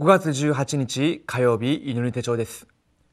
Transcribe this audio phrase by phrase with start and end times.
[0.00, 2.66] 5月18日火曜日祈り手帳です。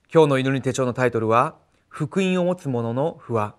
[0.10, 1.58] 今日の祈り手帳のタイトルは
[1.90, 3.56] 福音を持つ者の不和。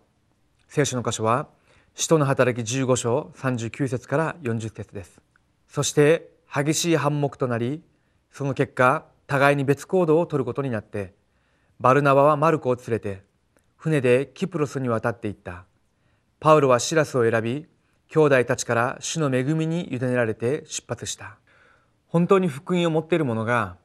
[0.67, 1.47] 聖書の箇所は
[1.95, 5.21] 使徒の働き15章39節から40節です。
[5.69, 7.83] そして激しい反目となり
[8.33, 11.13] その結果互いに別行動を取ることになって
[11.81, 13.25] バルナバはマルコを連れて
[13.77, 15.67] 船でキプロスに渡っていった。
[16.41, 17.67] パウロはシラスを選び
[18.09, 21.37] 兄弟たちから主の恵みに委ねられて出発した。
[22.09, 23.77] 本当に福音を持っている者が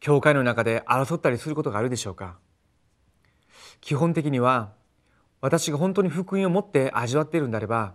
[0.00, 2.38] 教会の中で争ったりすることがあるでしょうか？
[3.80, 4.72] 基本的には
[5.40, 7.94] 私が本当に福音を持って味わっているんであれば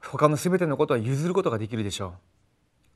[0.00, 2.12] 他の全てのことは譲ることができるでしょう。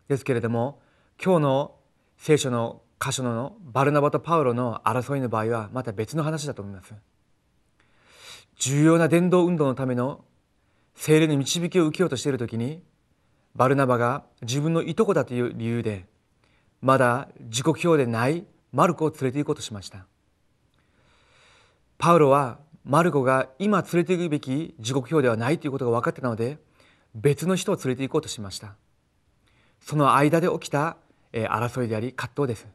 [0.08, 0.80] ですけれども
[1.22, 1.74] 今日の
[2.16, 6.94] 聖書の箇所のバルナバとパウロの争いの場合はまた別の話だと思います。
[8.56, 10.24] 重要な伝道運動のための
[10.94, 12.82] 精霊の導きを受けようとしている時に
[13.54, 16.06] バルナバが自分のいとこだという理由で
[16.80, 20.06] まだ自己表でないマルコを連れて行こうとしました。
[21.98, 26.58] パウロはマルコが今連れて行くべき時刻表ではないということが分かってたので
[27.14, 28.76] 別の人を連れて行こうとしました。
[29.80, 30.96] その間で起きた
[31.32, 32.66] 争いであり葛藤です。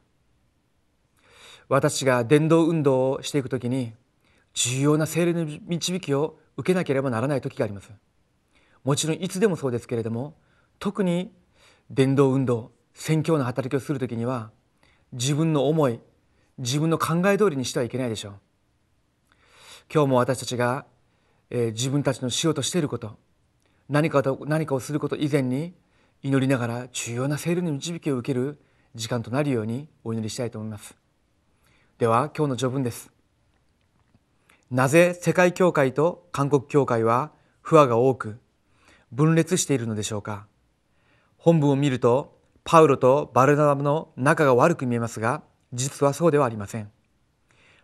[1.68, 3.94] 私が伝道運動をしていくときに
[4.52, 7.90] 重要な精霊の導きを受けなければならない時があります。
[8.84, 10.34] もちろんいつでもそうですけれども
[10.84, 11.32] 特に
[11.88, 14.50] 伝道運動宣教の働きをする時には
[15.12, 15.98] 自分の思い
[16.58, 18.32] 自分の考え通りにしてはいけないでしょう。
[19.90, 20.84] 今日も私たちが、
[21.48, 23.16] えー、自分たちのしようとしていること
[23.88, 25.72] 何かと何かをすること以前に
[26.22, 28.60] 祈りながら重要な聖霊の導きを受ける
[28.94, 30.94] 時間となるようにお祈りしたいと思います。
[31.96, 33.10] では今日の序文です。
[34.70, 38.38] なぜ世界教会と韓国教会は不和が多く
[39.12, 40.46] 分裂しているのでしょうか。
[41.44, 45.42] 本文を見るとパウロとバルナバの仲が悪く見えますが
[45.74, 46.90] 実はそうではありません。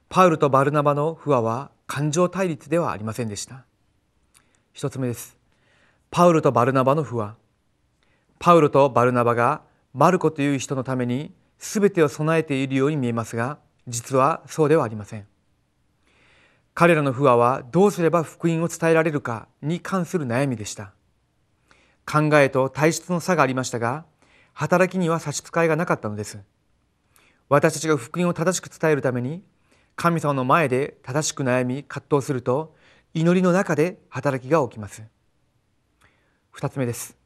[0.08, 3.66] パウロとバルナバの不和は感情対立ではありませんでした。
[4.72, 5.36] 一つ目です。
[6.10, 7.36] パウロとバルナバの不和。
[8.38, 9.60] パウロとバルナバが
[9.92, 15.26] マルコという人のために全てを備えているように見えますが実はそうではありません。
[16.72, 20.94] 彼らの不和はどうすれば福音を伝えられるかに関する悩みでした。
[22.10, 24.04] 考えと体質の差がありましたが
[24.52, 26.40] 働きには差し支えがなかったのです。
[27.48, 29.44] 私たちが福音を正しく伝えるために
[29.94, 32.74] 神様の前で正しく悩み葛藤すると
[33.14, 35.04] 祈りの中で働きが起きます。
[36.50, 37.16] 二つ目です。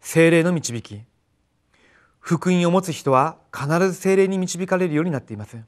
[0.00, 1.00] 精霊の導き。
[2.20, 5.58] 福音を持つ人は必ず精霊に導かれるようになっています。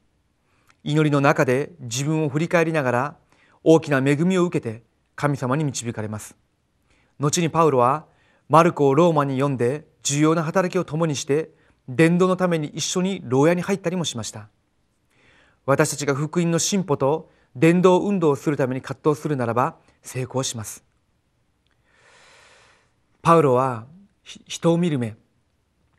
[0.84, 3.16] 祈りの中で自分を振り返りながら
[3.64, 4.82] 大きな恵みを受けて
[5.14, 6.36] 神様に導かれます。
[7.18, 8.06] 後にパウロは
[8.48, 11.50] マルコをローマに読んで重要な働きを共にして
[11.88, 14.48] 伝道のために一緒に牢屋に入ったりもしました。
[15.64, 20.84] 私たちが福音の進歩と伝道運動をするために葛藤するならば成功します。
[23.22, 23.86] パウロは
[24.22, 25.16] 人を見る目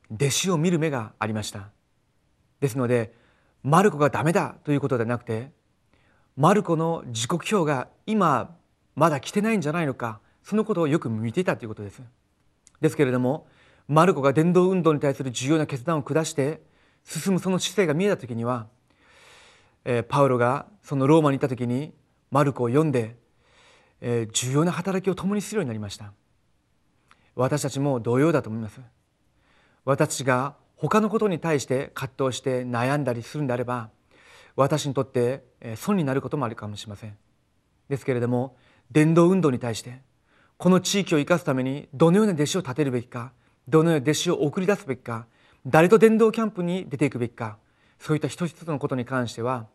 [0.09, 1.69] 弟子を見る目がありました。
[2.61, 3.13] ですので
[3.63, 5.51] マルコがダメだということではなくて
[6.37, 8.55] マルコの時刻表が今
[8.95, 12.01] まだ来てないんじゃないのかそのことをよく見ていたということです。
[12.81, 13.47] ですけれども
[13.87, 16.61] マルコが伝道運動に対する重要な決断を下して
[17.03, 18.67] 進むその姿勢が見えた時には、
[19.85, 21.93] えー、パウロがそのローマに行った時に
[22.31, 23.15] マルコを読んで、
[24.01, 26.11] えー、重要な働きを共にするようになりました。
[27.35, 28.81] 私たちも同様だと思います。
[29.85, 33.89] 私が他のことに対して葛藤して悩んだりするんであれば
[34.55, 35.43] 私にとって
[35.75, 37.15] 損になることもあるかもしれません。
[37.87, 38.57] ですけれども
[38.91, 40.01] 伝道運動に対して
[40.57, 43.31] この地域を生かすためにどのような弟子を立てるべきか
[43.67, 45.27] どのような弟子を送り出すべきか
[45.65, 47.57] 誰と伝道キャンプに出ていくべきか
[47.99, 49.67] そういった一つ一つのことに関しては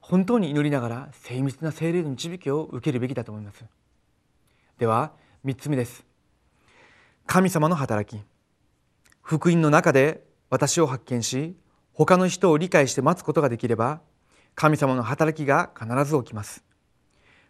[0.00, 3.64] 本当に祈りながら精密な精霊の導きを受けるべきだと思います。
[4.78, 5.12] では
[5.44, 6.04] 3つ目です。
[7.26, 8.20] 神様の働き。
[9.22, 11.56] 福音の中で私を発見し
[11.92, 14.00] 他の人を理解して待つことができれば
[14.54, 16.64] 神様の働きが必ず起きます。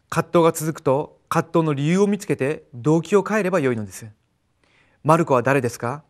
[0.09, 4.07] 葛藤が続くと葛藤の理由を見つけて動機を変えればよいのです。
[5.05, 6.03] マルコは誰ですか？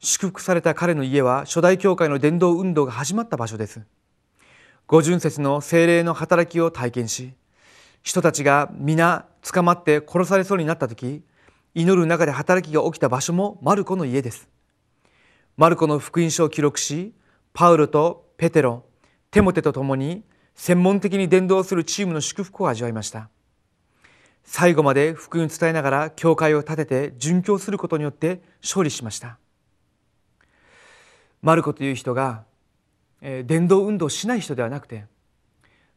[0.00, 3.82] 祝福された彼の家は初代教会の伝道運動が始まった場所です。
[4.88, 7.34] 五巡節の精霊の働きを体験し
[8.02, 11.22] 人たちが皆捕まって殺されそうになった時
[11.76, 14.48] 祈る中で働きが起きた場所もマルコの家です。
[15.56, 17.14] マルコの福音書を記録し
[17.52, 18.82] パウロとペテロ
[19.30, 20.24] テモテと共に
[20.56, 23.30] 専門的に伝道するチームの祝福を味わいました。
[24.46, 29.38] 最後まで福音を伝えながら教会を立てて殉教することによって勝利しました。
[31.42, 32.44] マルコという人が、
[33.20, 35.04] えー、伝道運動をしない人ではなくて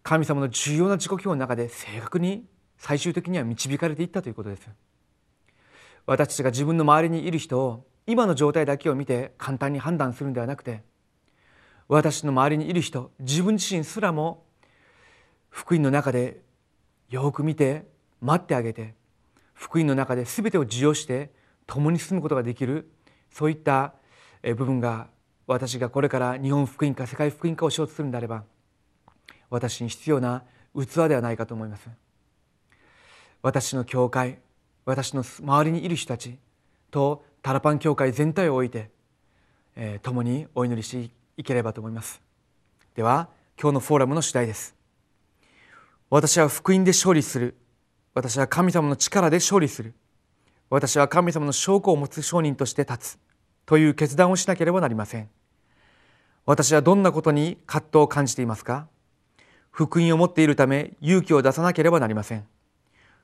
[0.03, 2.45] 神様の重要な自己表の中で正確に
[2.77, 4.67] 最終的には導かれていったということです。
[6.07, 10.81] 私たちが自分の周りにいる人を今の状態だけを見て簡単に判断するんではなくて
[11.87, 14.43] 私の周りにいる人自分自身すらも
[15.49, 16.41] 福音の中で
[17.11, 17.85] よく見て
[18.21, 18.95] 待ってあげて
[19.53, 21.31] 福音の中で全てを受容して
[21.67, 22.89] 共に進むことができる
[23.31, 23.93] そういった
[24.43, 25.07] 部分が
[25.47, 28.43] 私がこれから日本福音化世界福音化をしようとするんであれば
[29.49, 30.43] 私に必要な
[30.75, 31.89] 器ではないかと思います。
[33.41, 34.39] 私の教会
[34.85, 36.37] 私の周りにいる人たち
[36.91, 38.89] とタラパン教会全体を置いて、
[39.75, 42.21] えー、共にお祈りしていければと思います。
[42.95, 43.29] では
[43.61, 44.75] 今日のフォーラムの主題です。
[46.09, 47.55] 私は福音で勝利する。
[48.19, 49.93] 私は神様の力で勝利する。
[50.69, 53.19] 私は神様の証拠を持つ証人として立つ。
[53.65, 55.29] という決断をしなければなりません。
[56.45, 58.87] 私はどんなことに葛藤を感じていますか？
[59.71, 62.45] 福音を持っているため勇気を出さなければなりません。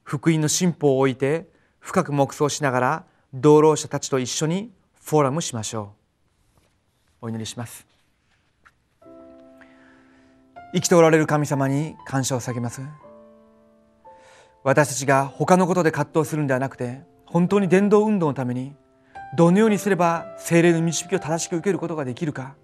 [0.04, 1.50] 福音の進歩を置いて
[1.80, 4.72] 深く黙想しながら同労者たちと一緒に
[5.04, 5.92] フォーラムしましょ
[7.22, 7.26] う。
[7.26, 7.86] お祈りします。
[10.74, 12.82] 生きておられる神様に感謝を下げます。
[14.66, 18.74] 私たちが他のことで葛藤するんではなくて本当に伝道運動のために
[19.38, 22.56] どのようにすれば精霊の導きを正しく受けることができるか。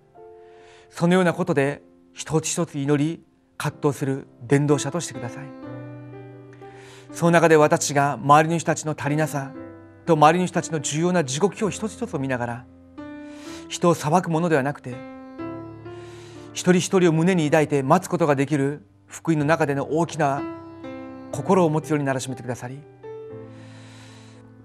[0.89, 3.23] そのようなことで一つ一つ祈り
[3.55, 5.45] 葛藤する伝道者としてください。
[7.11, 9.51] その中で私が周りの人たちの足りなさ
[10.07, 12.65] と周りの人たちの重要な地獄表一つ一つを見ながら
[13.69, 14.95] 人を裁くものではなくて
[16.53, 20.41] 一人一人を胸に抱いて待つことができる福音の中での大きな
[21.31, 22.79] 心を持つようにならしめてくださり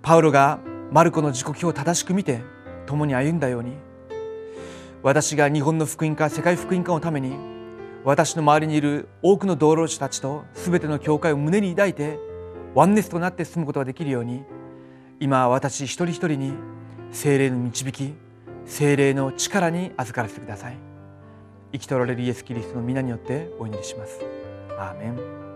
[0.02, 0.60] パウロが
[0.90, 2.42] マルコの自己表を正しく見て
[2.86, 3.72] 共に歩んだように
[5.02, 7.36] 私が日本の福音化世界福音化のために
[8.04, 12.18] 私の周りにいる多くの道路者たちと全ての教会を胸に抱いて
[12.74, 14.44] ワンネスとなって進むことができるように
[15.18, 16.52] 今私一人一人に
[17.10, 18.14] 精霊の導き
[18.66, 20.76] 精霊の力に預からせてください。
[21.72, 24.20] 生きておられるイエス・キリストの皆によってお祈りします。
[24.78, 25.55] アーメン。